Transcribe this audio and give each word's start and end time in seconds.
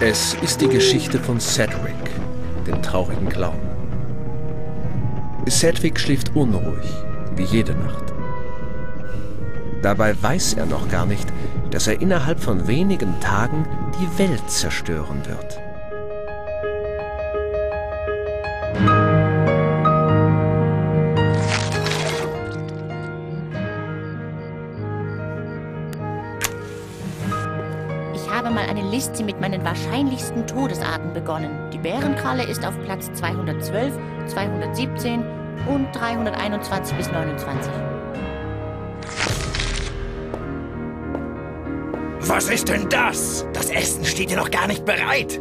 Es 0.00 0.34
ist 0.42 0.60
die 0.60 0.68
Geschichte 0.68 1.18
von 1.18 1.40
Cedric, 1.40 1.94
dem 2.66 2.80
traurigen 2.82 3.28
Clown. 3.28 3.58
Cedric 5.48 5.98
schläft 5.98 6.34
unruhig, 6.34 6.90
wie 7.36 7.44
jede 7.44 7.74
Nacht. 7.74 8.12
Dabei 9.82 10.14
weiß 10.22 10.54
er 10.54 10.66
noch 10.66 10.88
gar 10.88 11.06
nicht, 11.06 11.26
dass 11.70 11.86
er 11.86 12.00
innerhalb 12.00 12.40
von 12.40 12.66
wenigen 12.66 13.18
Tagen 13.20 13.66
die 14.00 14.18
Welt 14.18 14.48
zerstören 14.48 15.20
wird. 15.26 15.63
Habe 28.44 28.54
mal 28.54 28.66
eine 28.66 28.82
Liste 28.90 29.24
mit 29.24 29.40
meinen 29.40 29.64
wahrscheinlichsten 29.64 30.46
Todesarten 30.46 31.12
begonnen. 31.14 31.70
Die 31.72 31.78
Bärenkralle 31.78 32.44
ist 32.44 32.64
auf 32.64 32.78
Platz 32.84 33.10
212, 33.14 33.94
217 34.26 35.24
und 35.66 35.92
321 35.92 36.96
bis 36.96 37.10
29. 37.10 37.72
Was 42.20 42.48
ist 42.50 42.68
denn 42.68 42.88
das? 42.90 43.46
Das 43.52 43.70
Essen 43.70 44.04
steht 44.04 44.30
ja 44.30 44.36
noch 44.36 44.50
gar 44.50 44.66
nicht 44.66 44.84
bereit. 44.84 45.40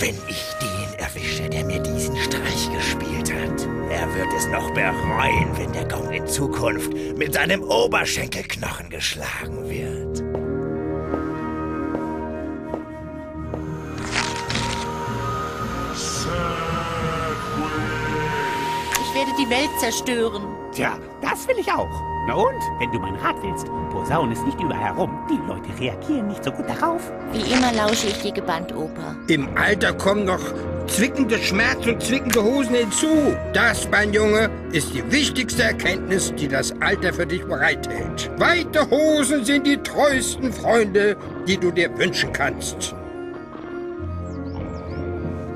Wenn 0.00 0.16
ich 0.28 0.44
den 0.60 0.98
erwische, 0.98 1.48
der 1.48 1.64
mir 1.64 1.80
diesen 1.80 2.16
Streich 2.16 2.70
gespielt 2.74 3.32
hat, 3.32 3.66
er 3.90 4.14
wird 4.14 4.32
es 4.36 4.46
noch 4.48 4.70
bereuen, 4.72 5.56
wenn 5.56 5.72
der 5.72 5.86
Gong 5.88 6.12
in 6.12 6.26
Zukunft 6.26 6.92
mit 7.16 7.34
seinem 7.34 7.62
Oberschenkelknochen 7.62 8.90
geschlagen 8.90 9.68
wird. 9.68 10.53
Werde 19.24 19.36
die 19.42 19.50
Welt 19.50 19.70
zerstören. 19.78 20.42
Tja, 20.72 20.98
das 21.22 21.46
will 21.48 21.56
ich 21.58 21.70
auch. 21.70 22.02
Na 22.26 22.34
und? 22.34 22.60
Wenn 22.78 22.90
du 22.90 22.98
mein 22.98 23.14
Rat 23.16 23.36
willst, 23.42 23.66
posaun 23.90 24.32
es 24.32 24.42
nicht 24.42 24.60
überall 24.60 24.80
herum. 24.80 25.10
Die 25.30 25.38
Leute 25.46 25.68
reagieren 25.78 26.28
nicht 26.28 26.42
so 26.42 26.50
gut 26.50 26.68
darauf. 26.68 27.12
Wie 27.32 27.52
immer 27.52 27.72
lausche 27.72 28.08
ich 28.08 28.20
dir 28.20 28.32
gebannt, 28.32 28.74
Opa. 28.74 29.14
Im 29.28 29.48
Alter 29.56 29.92
kommen 29.92 30.24
noch 30.24 30.40
zwickende 30.86 31.38
Schmerz 31.38 31.86
und 31.86 32.02
zwickende 32.02 32.42
Hosen 32.42 32.74
hinzu. 32.74 33.36
Das, 33.52 33.88
mein 33.90 34.12
Junge, 34.12 34.50
ist 34.72 34.94
die 34.94 35.10
wichtigste 35.12 35.62
Erkenntnis, 35.62 36.34
die 36.34 36.48
das 36.48 36.74
Alter 36.80 37.12
für 37.12 37.26
dich 37.26 37.44
bereithält. 37.44 38.30
Weite 38.38 38.88
Hosen 38.90 39.44
sind 39.44 39.66
die 39.66 39.78
treuesten 39.78 40.52
Freunde, 40.52 41.16
die 41.46 41.58
du 41.58 41.70
dir 41.70 41.96
wünschen 41.98 42.32
kannst. 42.32 42.94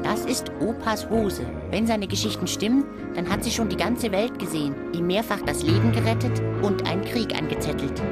Das 0.09 0.25
ist 0.25 0.51
Opas 0.61 1.11
Hose. 1.11 1.45
Wenn 1.71 1.87
seine 1.87 2.07
Geschichten 2.07 2.47
stimmen, 2.47 2.85
dann 3.15 3.29
hat 3.29 3.45
sie 3.45 3.51
schon 3.51 3.69
die 3.69 3.77
ganze 3.77 4.11
Welt 4.11 4.39
gesehen, 4.39 4.75
ihm 4.95 5.07
mehrfach 5.07 5.43
das 5.43 5.63
Leben 5.63 5.93
gerettet 5.93 6.41
und 6.63 6.89
einen 6.89 7.05
Krieg 7.05 7.37
angezettelt. 7.37 8.03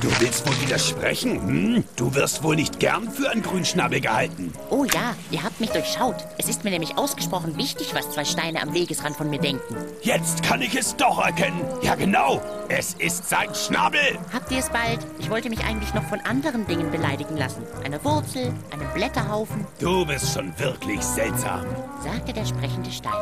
Du 0.00 0.08
willst 0.18 0.46
wohl 0.46 0.58
widersprechen? 0.62 1.40
Hm? 1.46 1.84
Du 1.96 2.14
wirst 2.14 2.42
wohl 2.42 2.56
nicht 2.56 2.80
gern 2.80 3.10
für 3.10 3.28
einen 3.30 3.42
Grünschnabel 3.42 4.00
gehalten. 4.00 4.50
Oh 4.70 4.84
ja, 4.84 5.14
ihr 5.30 5.42
habt 5.42 5.60
mich 5.60 5.70
durchschaut. 5.70 6.16
Es 6.38 6.48
ist 6.48 6.64
mir 6.64 6.70
nämlich 6.70 6.96
ausgesprochen 6.96 7.56
wichtig, 7.58 7.92
was 7.94 8.10
zwei 8.10 8.24
Steine 8.24 8.62
am 8.62 8.72
Wegesrand 8.72 9.14
von 9.16 9.28
mir 9.28 9.38
denken. 9.40 9.76
Jetzt 10.00 10.42
kann 10.42 10.62
ich 10.62 10.74
es 10.74 10.96
doch 10.96 11.18
erkennen. 11.22 11.60
Ja, 11.82 11.96
genau. 11.96 12.40
Es 12.68 12.94
ist 12.94 13.28
sein 13.28 13.54
Schnabel. 13.54 14.18
Habt 14.32 14.50
ihr 14.50 14.60
es 14.60 14.70
bald? 14.70 15.00
Ich 15.18 15.28
wollte 15.28 15.50
mich 15.50 15.62
eigentlich 15.64 15.92
noch 15.92 16.04
von 16.04 16.20
anderen 16.20 16.66
Dingen 16.66 16.90
beleidigen 16.90 17.36
lassen. 17.36 17.62
Eine 17.84 18.02
Wurzel, 18.02 18.54
einem 18.70 18.88
Blätterhaufen, 18.94 19.66
Du 19.80 20.06
bist 20.06 20.32
schon 20.32 20.58
wirklich 20.58 21.02
seltsam. 21.02 21.66
sagte 22.02 22.32
der 22.32 22.46
sprechende 22.46 22.90
Stein. 22.90 23.12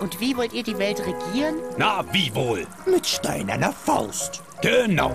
Und 0.00 0.18
wie 0.18 0.36
wollt 0.36 0.52
ihr 0.54 0.62
die 0.62 0.78
Welt 0.78 1.00
regieren? 1.00 1.56
Na, 1.76 2.02
wie 2.12 2.34
wohl? 2.34 2.66
Mit 2.86 3.06
steinerner 3.06 3.72
Faust. 3.72 4.42
Genau. 4.62 5.10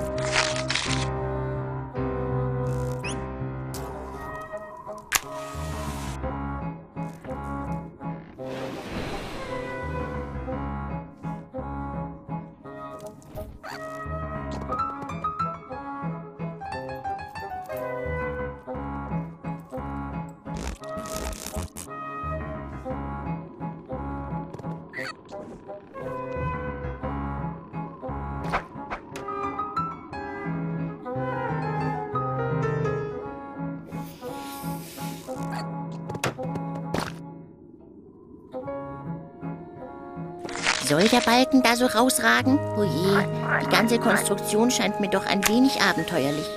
Soll 40.87 41.09
der 41.09 41.19
Balken 41.19 41.61
da 41.63 41.75
so 41.75 41.85
rausragen? 41.85 42.57
Oh 42.77 42.83
je, 42.83 43.17
die 43.61 43.69
ganze 43.69 43.99
Konstruktion 43.99 44.71
scheint 44.71 45.01
mir 45.01 45.09
doch 45.09 45.25
ein 45.25 45.45
wenig 45.49 45.81
abenteuerlich. 45.81 46.47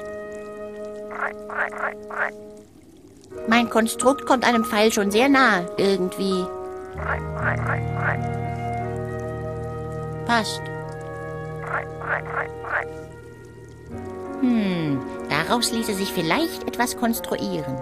Mein 3.49 3.69
Konstrukt 3.69 4.27
kommt 4.27 4.45
einem 4.45 4.65
Pfeil 4.65 4.93
schon 4.93 5.11
sehr 5.11 5.29
nahe, 5.29 5.69
irgendwie. 5.79 6.45
Passt. 10.27 10.63
Hm, 14.43 15.03
daraus 15.29 15.73
ließe 15.73 15.95
sich 15.95 16.13
vielleicht 16.13 16.69
etwas 16.69 16.97
konstruieren. 16.97 17.77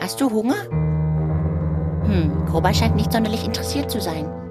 Hast 0.00 0.20
du 0.20 0.30
Hunger? 0.30 0.62
Hm, 2.04 2.44
Koba 2.50 2.74
scheint 2.74 2.96
nicht 2.96 3.12
sonderlich 3.12 3.44
interessiert 3.44 3.90
zu 3.90 4.00
sein. 4.00 4.41